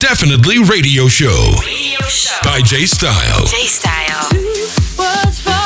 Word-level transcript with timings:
Definitely 0.00 0.58
Radio 0.60 1.08
Show. 1.08 1.52
Radio 1.60 1.98
Show. 2.08 2.40
By 2.42 2.62
Jay 2.62 2.86
Style. 2.86 3.44
J 3.44 3.66
Style. 3.66 5.59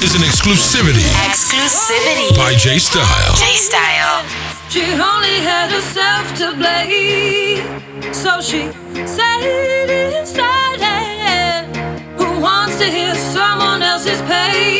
Is 0.00 0.14
an 0.14 0.22
exclusivity. 0.22 1.02
Exclusivity. 1.26 2.36
By 2.36 2.54
J 2.54 2.78
Style. 2.78 3.34
J 3.34 3.56
Style. 3.56 4.24
She 4.70 4.82
only 4.82 5.40
had 5.40 5.72
herself 5.72 6.32
to 6.38 6.54
blame. 6.54 8.14
So 8.14 8.40
she 8.40 8.70
said 9.04 9.40
it 9.42 10.14
inside. 10.20 10.78
Who 12.16 12.40
wants 12.40 12.78
to 12.78 12.84
hear 12.84 13.12
someone 13.16 13.82
else's 13.82 14.20
pain? 14.22 14.77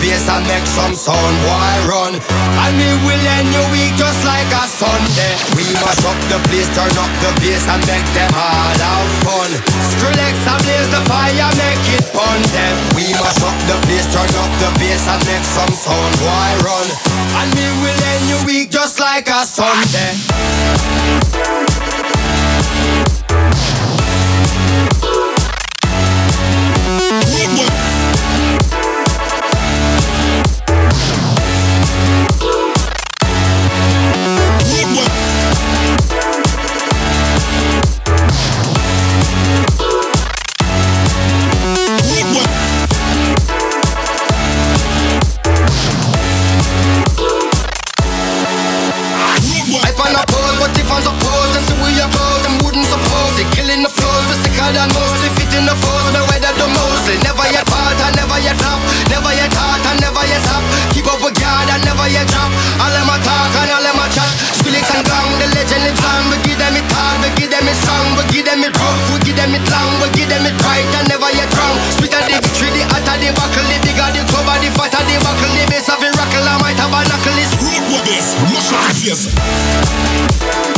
Bass 0.00 0.28
and 0.28 0.44
make 0.46 0.66
some 0.66 0.94
sound, 0.94 1.36
why 1.46 1.70
run? 1.86 2.14
And 2.14 2.72
we 2.78 2.90
will 3.06 3.24
end 3.38 3.48
your 3.52 3.68
week 3.74 3.94
just 3.98 4.24
like 4.24 4.48
a 4.54 4.64
Sunday. 4.66 5.34
We 5.54 5.64
mash 5.78 6.04
up 6.06 6.18
the 6.30 6.38
place, 6.48 6.68
turn 6.74 6.90
up 6.98 7.12
the 7.22 7.30
bass 7.42 7.64
and 7.66 7.82
make 7.86 8.08
them 8.14 8.30
all 8.34 8.74
have 8.78 9.10
fun. 9.26 9.50
Skrillex 9.92 10.34
ablaze 10.46 10.90
the 10.90 11.02
fire, 11.06 11.50
make 11.58 11.84
it 11.94 12.04
pun 12.14 12.40
them. 12.54 12.74
We 12.96 13.10
mash 13.18 13.42
up 13.42 13.58
the 13.66 13.76
place, 13.86 14.06
turn 14.10 14.30
up 14.38 14.52
the 14.62 14.70
bass 14.78 15.04
and 15.06 15.22
make 15.26 15.46
some 15.46 15.74
sound, 15.74 16.14
why 16.22 16.48
run? 16.64 16.88
And 17.42 17.48
we 17.54 17.66
will 17.82 18.00
end 18.14 18.24
your 18.30 18.42
week 18.46 18.70
just 18.70 19.00
like 19.00 19.28
a 19.28 19.44
Sunday. 19.44 20.14
Them 68.58 68.70
it 68.70 68.78
rough, 68.78 69.14
we 69.14 69.18
give 69.22 69.36
them 69.36 69.54
it 69.54 69.62
long, 69.70 70.00
we 70.02 70.08
give 70.18 70.28
them 70.28 70.46
it 70.46 70.58
right, 70.66 70.94
and 70.98 71.08
never 71.08 71.30
yet 71.30 71.50
wrong. 71.54 71.78
Sweeter 71.94 72.18
the 72.26 72.42
victory, 72.42 72.70
the 72.74 72.82
hotter 72.90 73.18
the 73.22 73.30
buckle, 73.34 73.66
the 73.70 73.78
bigger 73.86 74.10
the 74.10 74.22
cover, 74.26 74.58
the 74.58 74.70
fatter 74.74 75.02
the 75.06 75.16
buckle, 75.22 75.52
the 75.54 75.64
bass 75.70 75.88
of 75.88 76.00
the 76.00 76.10
rockle, 76.18 76.42
I 76.42 76.58
might 76.58 76.78
have 76.78 76.90
a 76.90 77.00
knuckle. 77.06 77.38
It's 77.38 77.54
Rock 77.62 77.86
with 77.94 78.04
this, 78.06 78.34
mash 78.50 78.72
up 80.74 80.77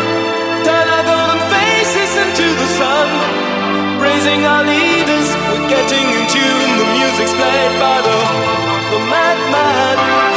Turn 0.67 0.87
our 0.95 1.03
golden 1.03 1.41
faces 1.53 2.11
into 2.23 2.47
the 2.61 2.67
sun. 2.79 3.07
Praising 3.99 4.45
our 4.45 4.63
leaders, 4.63 5.29
we're 5.49 5.67
getting 5.69 6.05
in 6.17 6.23
tune. 6.29 6.71
The 6.81 6.87
music's 6.97 7.33
played 7.33 7.73
by 7.79 7.97
the, 8.01 8.17
the 8.93 8.99
madman. 9.11 10.30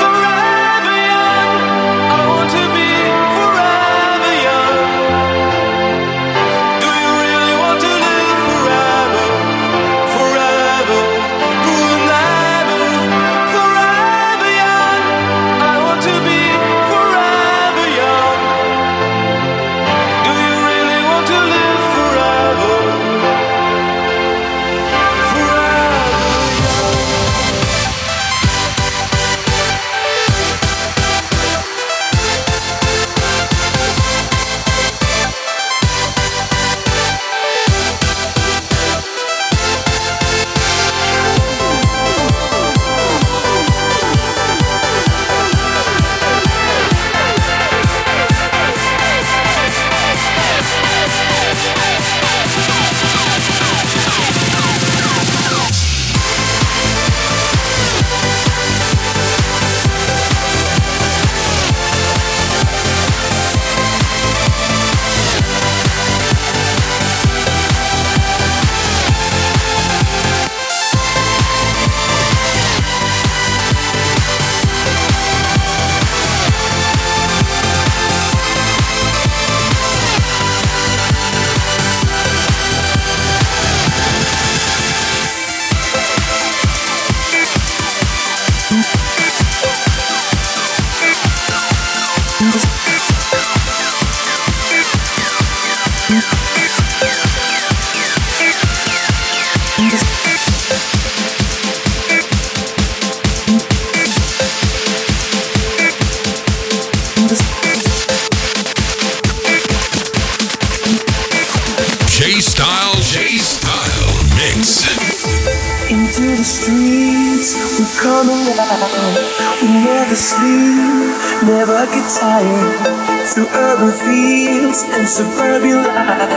suburban 125.14 125.84
life. 125.84 126.33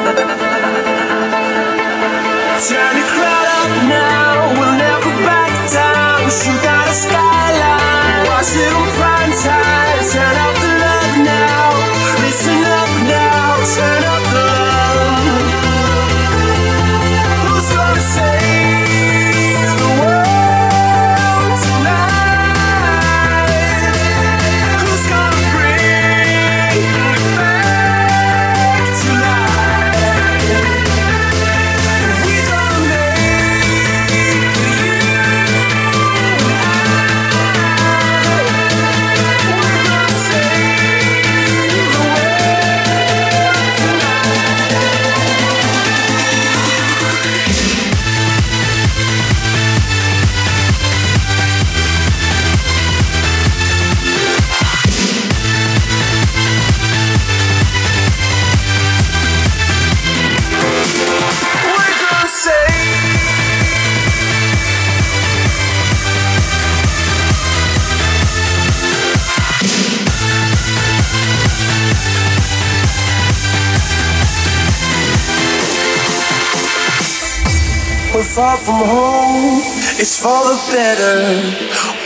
far 78.38 78.56
from 78.56 78.86
home, 78.86 79.62
it's 79.98 80.16
for 80.22 80.30
the 80.30 80.54
better. 80.70 81.42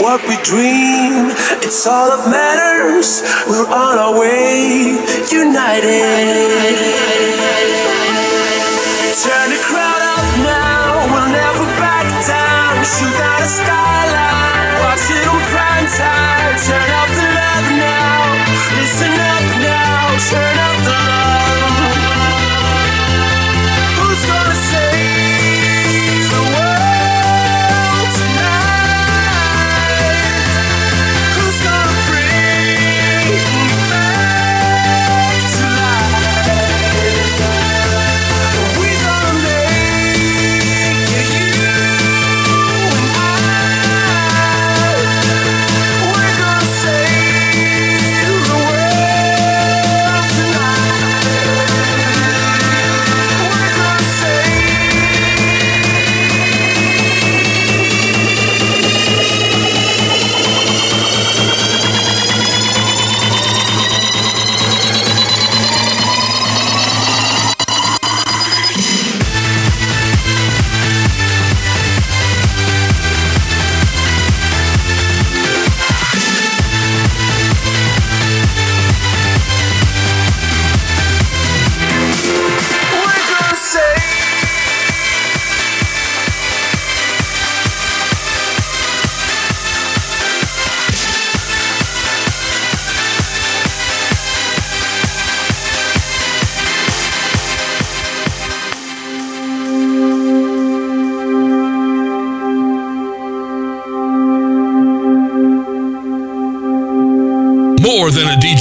What 0.02 0.22
we 0.30 0.38
dream, 0.44 1.28
it's 1.60 1.86
all 1.86 2.08
that 2.08 2.30
matters. 2.32 3.22
We're 3.50 3.67
on 3.67 3.98
our 4.00 4.17
way, 4.17 4.96
united. 5.30 6.22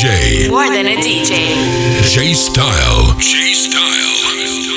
DJ. 0.00 0.48
More 0.48 0.66
than 0.66 0.86
a 0.86 0.96
DJ. 0.96 1.52
J 2.08 2.32
Style. 2.32 3.14
J 3.18 3.52
Style. 3.52 4.69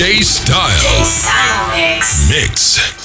J 0.00 0.22
Style. 0.22 1.04
Style 1.04 1.76
Mix. 1.76 2.30
Mix. 2.30 2.99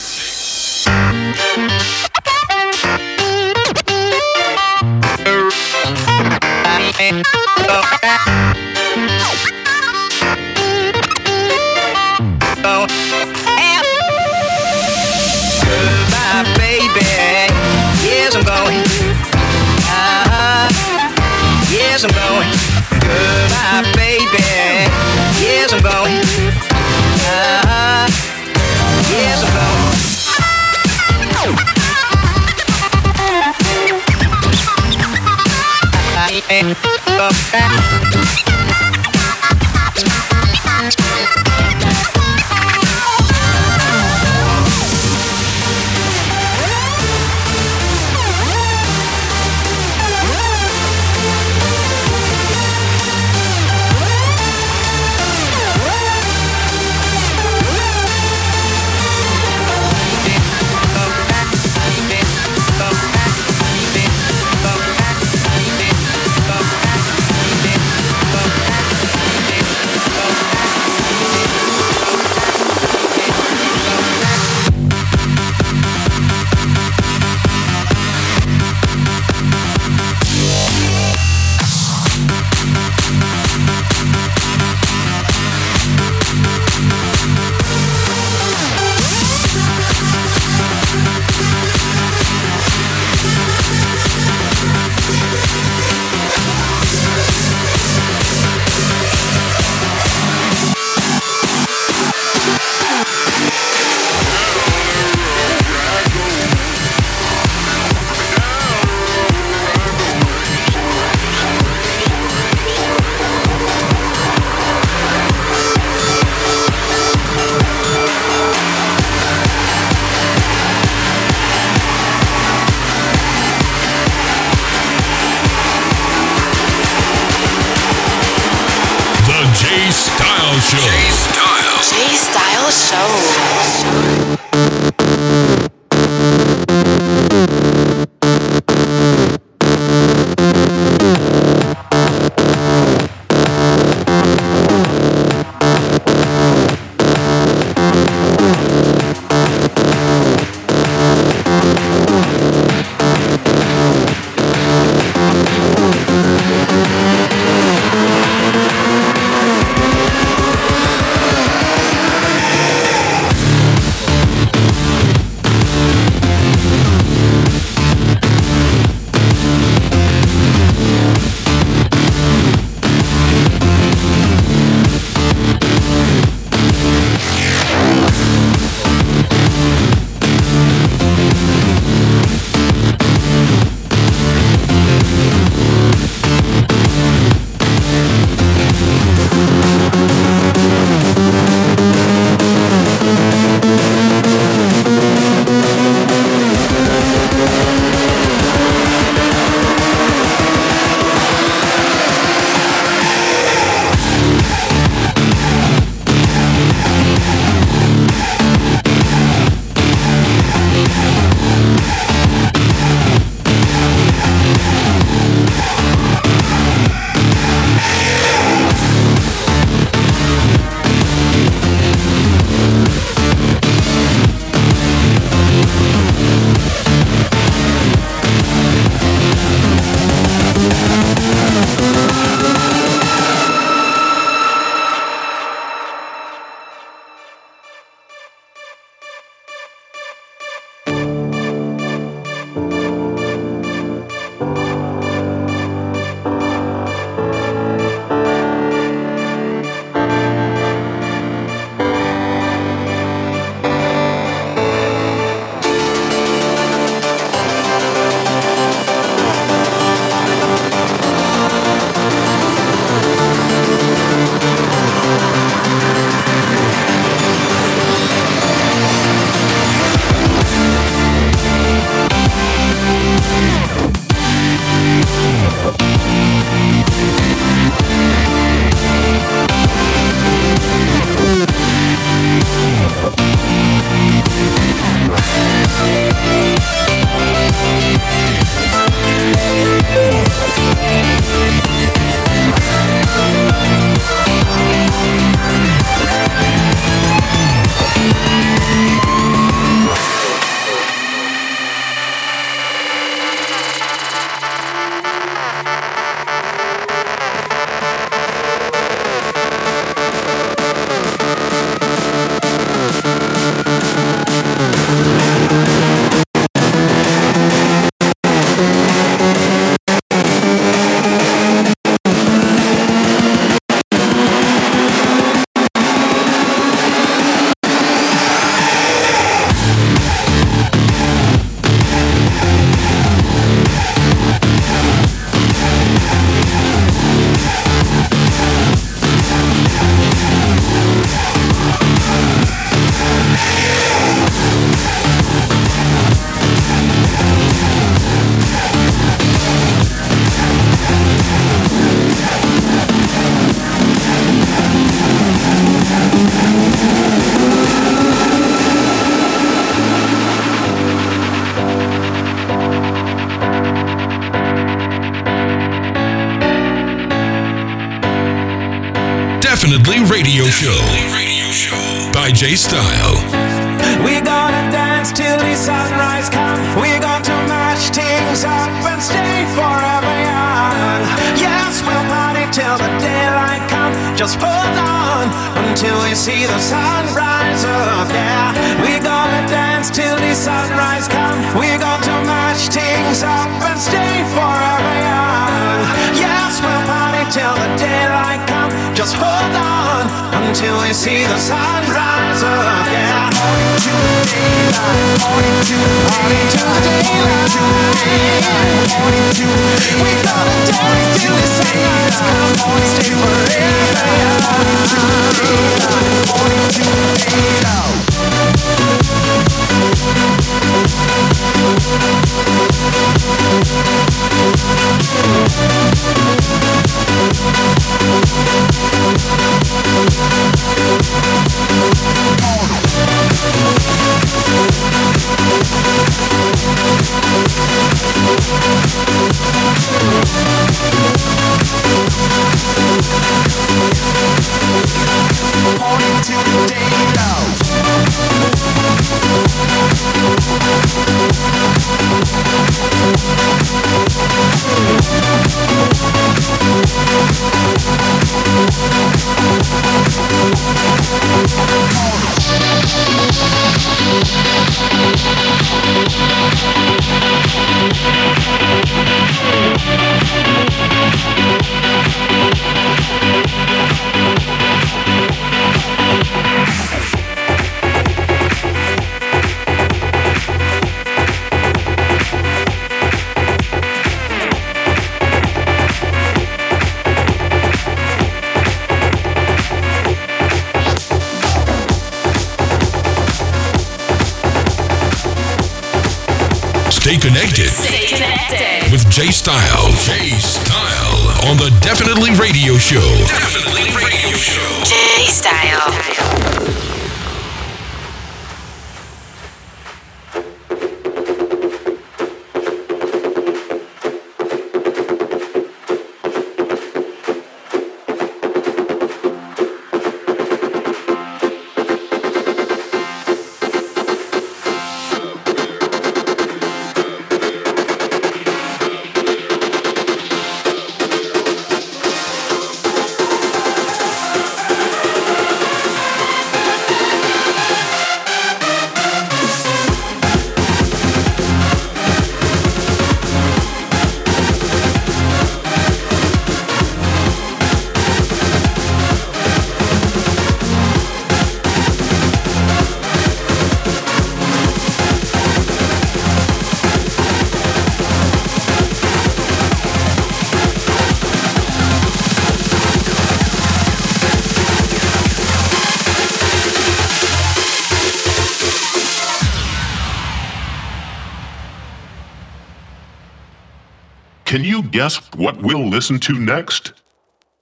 Can 574.56 574.64
you 574.64 574.84
guess 574.84 575.18
what 575.34 575.62
we'll 575.62 575.86
listen 575.86 576.18
to 576.20 576.40
next? 576.40 576.94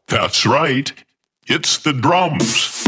That's 0.10 0.46
right, 0.46 0.94
it's 1.48 1.80
the 1.80 1.92
drums. 1.92 2.88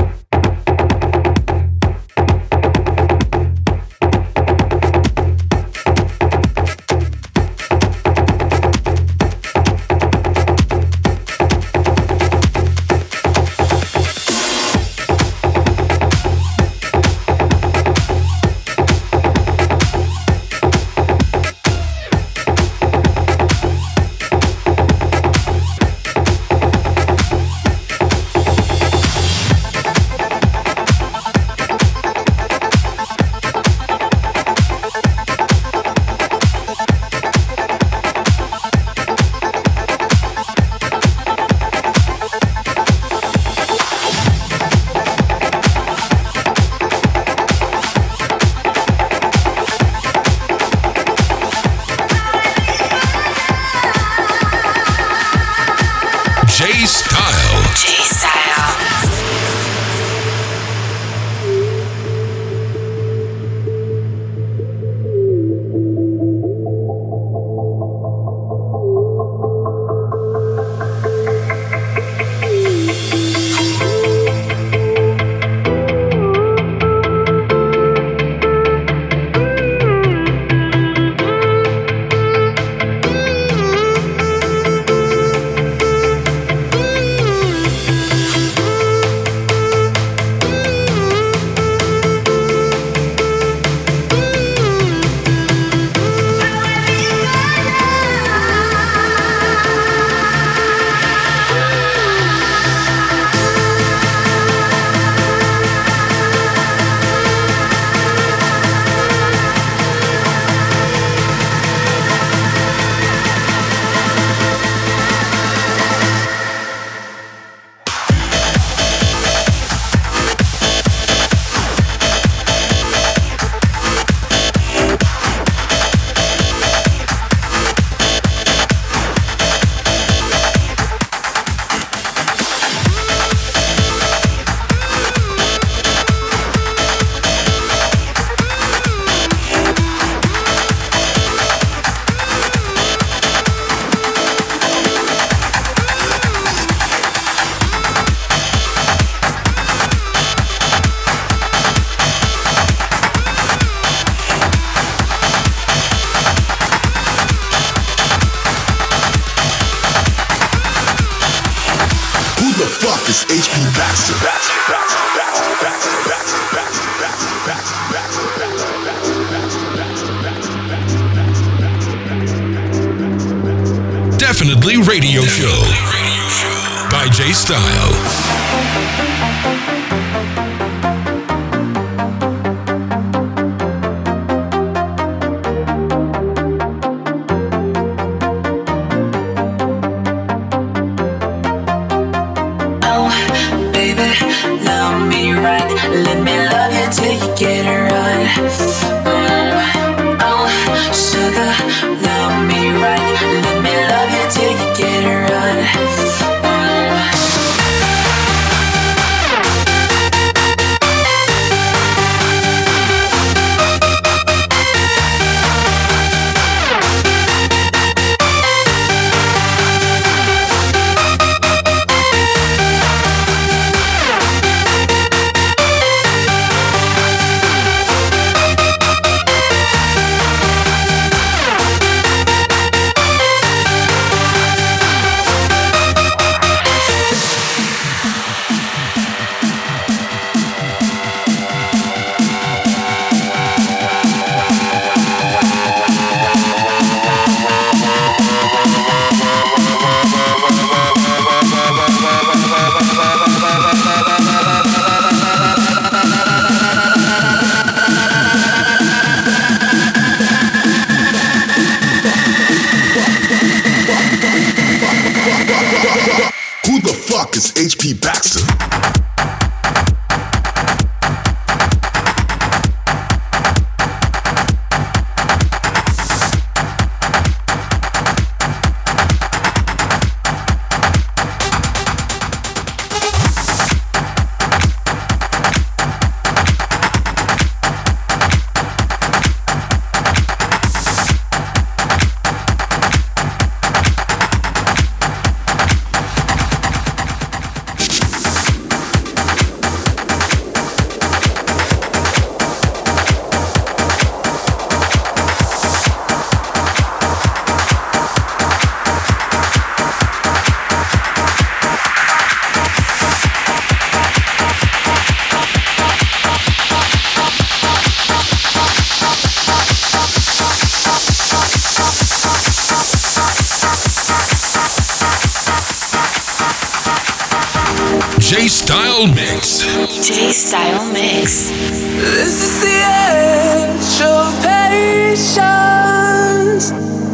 Style 328.96 329.08
Mix. 329.08 329.62
DJ 329.62 330.32
Style 330.32 330.86
Mix. 330.93 331.50
This 331.50 332.36
is 332.46 332.62
the 332.62 332.80
edge 333.04 334.02
of 334.02 334.32
patience, 334.41 335.52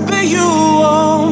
but 0.05 0.25
you 0.27 0.45
won't. 0.45 1.30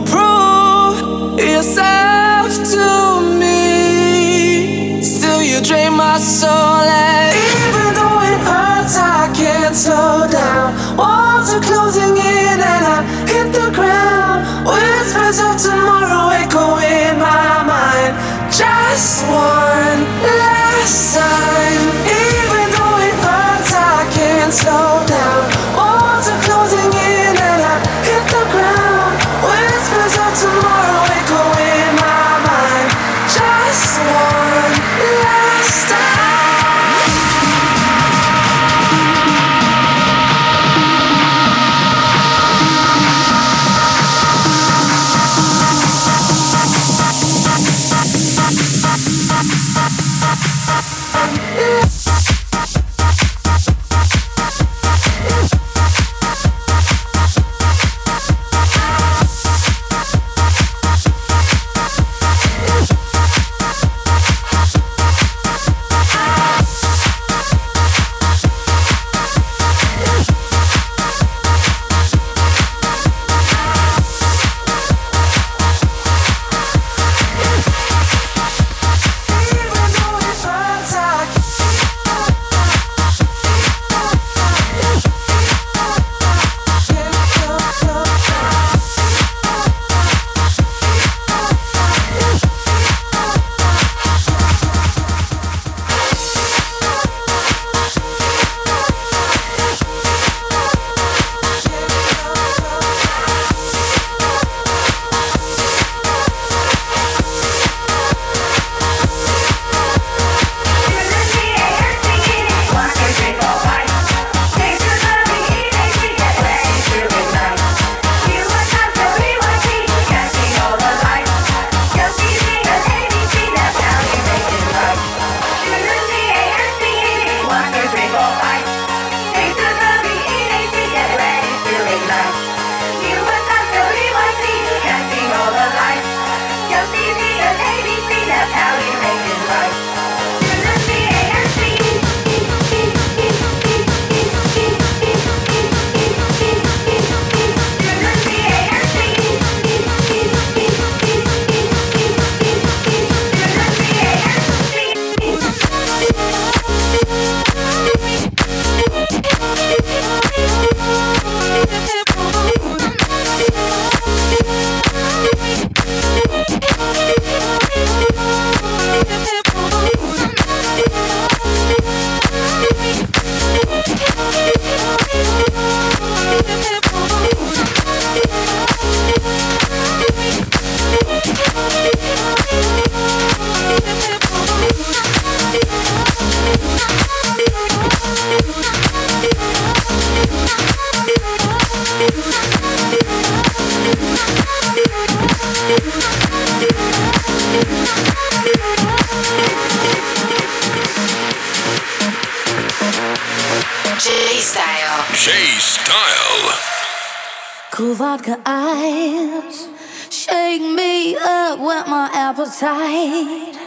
blue 207.89 207.95
vodka 207.95 208.39
eyes 208.45 209.67
shake 210.11 210.61
me 210.61 211.15
up 211.15 211.57
with 211.59 211.87
my 211.87 212.07
appetite. 212.13 213.57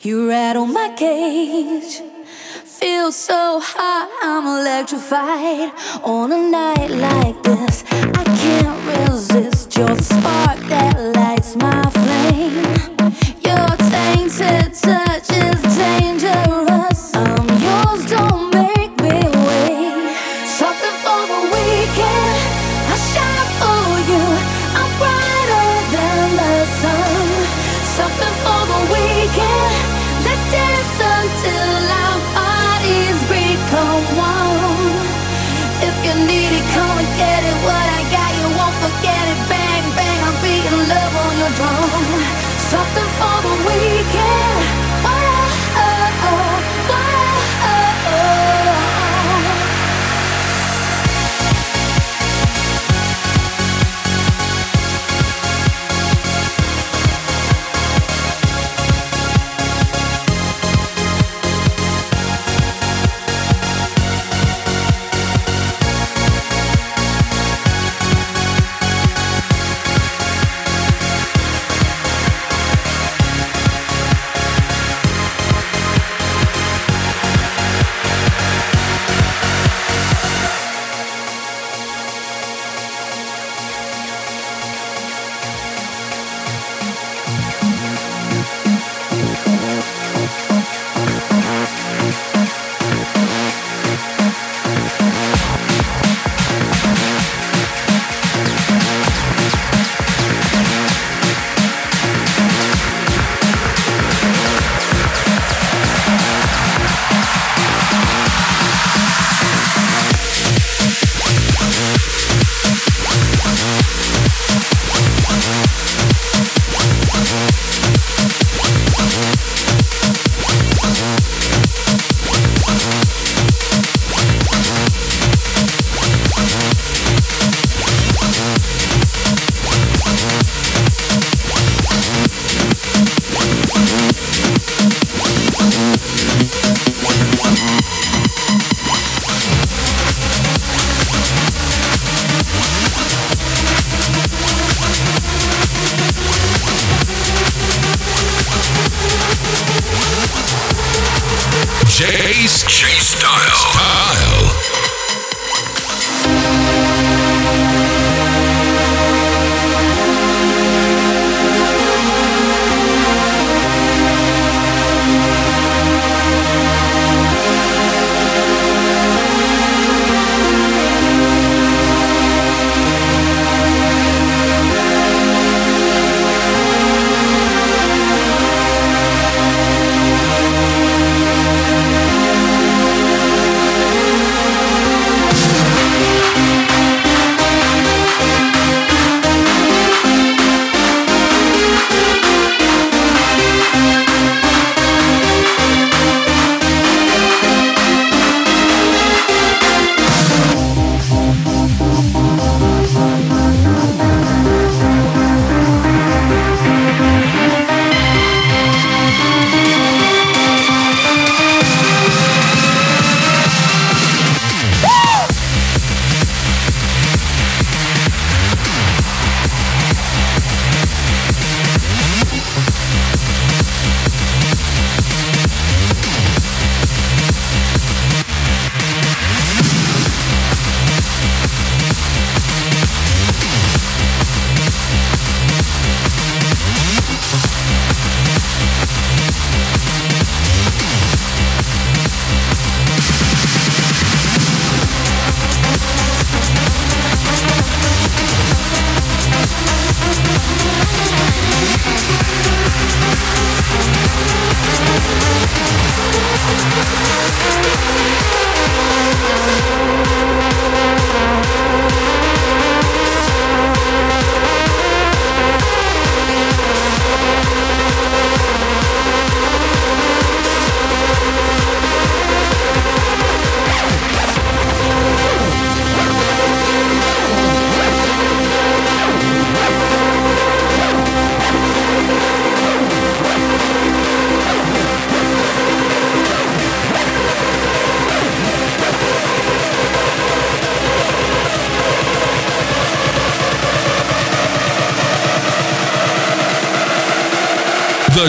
You 0.00 0.28
rattle 0.30 0.64
my 0.64 0.88
cage, 0.96 2.00
feel 2.64 3.12
so 3.12 3.60
hot, 3.62 4.08
I'm 4.22 4.46
electrified. 4.46 5.72
On 6.02 6.32
a 6.32 6.50
night 6.50 6.90
like 6.90 7.42
this, 7.42 7.84
I 7.90 8.24
can't 8.42 8.80
resist 9.10 9.76
your 9.76 9.94
spark 9.98 10.58
that 10.72 10.96
lights 11.14 11.56
my 11.56 11.82
flame. 12.00 12.54
Your 13.48 13.68
tainted 13.92 14.72
touch 14.72 15.30
is 15.30 15.60
tainted. 15.76 16.13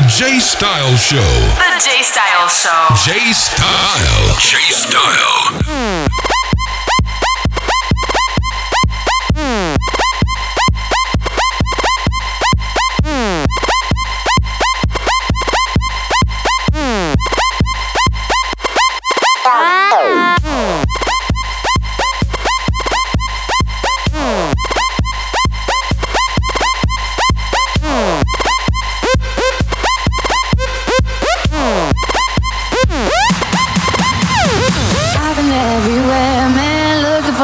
The 0.06 0.12
J 0.12 0.40
Style 0.40 0.96
Show. 0.98 1.18
The 1.18 1.82
J 1.84 2.04
Style 2.04 2.48
Show. 2.48 3.12
J 3.12 3.34
Style. 3.34 4.38
J 4.38 4.72
Style. 4.72 5.35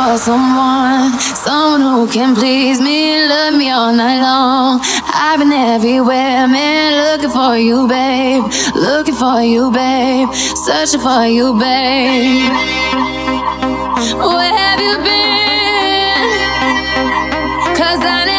For 0.07 0.17
someone, 0.17 1.19
someone 1.19 1.81
who 1.81 2.07
can 2.07 2.33
please 2.33 2.79
me, 2.81 3.27
love 3.27 3.53
me 3.53 3.69
all 3.69 3.93
night 3.93 4.19
long. 4.21 4.79
I've 5.13 5.39
been 5.39 5.51
everywhere, 5.51 6.47
man, 6.47 6.89
looking 7.05 7.29
for 7.29 7.55
you, 7.57 7.87
babe, 7.87 8.43
looking 8.73 9.13
for 9.13 9.41
you, 9.41 9.71
babe, 9.71 10.29
searching 10.65 11.01
for 11.01 11.25
you, 11.25 11.53
babe. 11.53 12.49
Where 14.37 14.55
have 14.63 14.79
you 14.87 14.95
been? 15.05 16.29
Cause 17.77 18.01
I 18.17 18.30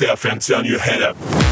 And 0.00 0.42
turn 0.42 0.64
your 0.64 0.80
head 0.80 1.02
up. 1.02 1.43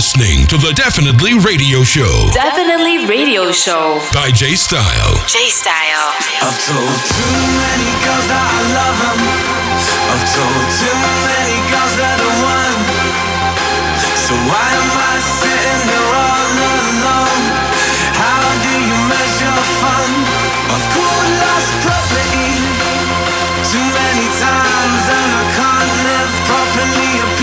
Listening 0.00 0.48
to 0.48 0.56
the 0.56 0.72
Definitely 0.72 1.36
Radio 1.44 1.84
Show 1.84 2.08
Definitely 2.32 3.04
Radio 3.04 3.52
Show. 3.52 4.00
by 4.16 4.32
J 4.32 4.56
Style. 4.56 5.12
J 5.28 5.36
Style. 5.52 6.06
I've 6.40 6.56
told 6.56 6.96
too 7.04 7.36
many 7.60 7.90
girls 8.00 8.26
that 8.32 8.40
I 8.48 8.60
love 8.80 8.98
'em. 9.12 9.20
I've 10.08 10.24
told 10.24 10.64
too 10.80 10.96
many 11.28 11.58
girls 11.68 11.94
that 12.00 12.16
I 12.16 12.30
won. 12.40 12.72
So 14.24 14.32
why 14.48 14.68
am 14.80 14.88
I 15.12 15.14
sitting 15.36 15.80
here 15.92 16.08
all 16.24 16.48
alone? 16.48 17.44
How 18.24 18.40
do 18.64 18.72
you 18.88 18.96
measure 19.04 19.56
fun? 19.84 20.10
I've 20.80 20.86
called 20.96 21.28
lost 21.44 21.72
property 21.84 22.48
too 23.68 23.84
many 24.00 24.26
times 24.48 25.02
and 25.20 25.28
I 25.28 25.44
can't 25.60 25.92
live 26.08 26.32
properly. 26.48 27.39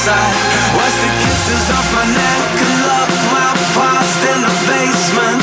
Side. 0.00 0.34
Wash 0.76 0.96
the 1.04 1.10
kisses 1.20 1.66
off 1.76 1.88
my 1.92 2.06
neck 2.08 2.42
and 2.64 2.76
lock 2.88 3.10
my 3.36 3.50
past 3.76 4.20
in 4.32 4.40
the 4.48 4.54
basement. 4.64 5.40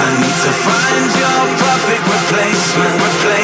I 0.00 0.08
need 0.22 0.38
to 0.46 0.52
find 0.64 1.06
your 1.18 1.42
perfect 1.58 2.04
replacement. 2.06 2.94
Replacement. 2.94 3.02
Replacement. 3.02 3.39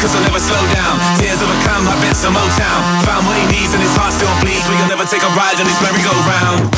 Cause 0.00 0.14
I'll 0.14 0.22
never 0.22 0.38
slow 0.38 0.62
down. 0.74 0.94
Tears 1.18 1.42
overcome, 1.42 1.88
I 1.88 1.98
bet 2.00 2.14
some 2.14 2.34
Motown. 2.34 2.80
Found 3.02 3.26
what 3.26 3.36
he 3.36 3.46
needs 3.50 3.74
and 3.74 3.82
his 3.82 3.94
heart 3.96 4.14
still 4.14 4.30
bleeds. 4.40 4.62
But 4.62 4.78
you'll 4.78 4.88
never 4.94 5.04
take 5.04 5.22
a 5.22 5.30
ride 5.34 5.58
on 5.58 5.66
his 5.66 5.80
merry-go-round. 5.82 6.70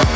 J 0.00 0.06